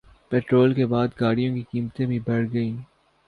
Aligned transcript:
petrol 0.31 0.73
کے 0.73 0.85
بعد 0.85 1.07
گاڑیوں 1.19 1.53
کی 1.55 1.63
قیمتیں 1.71 2.05
بھی 2.05 2.19
بڑھ 2.19 2.47
گئیں 2.53 2.75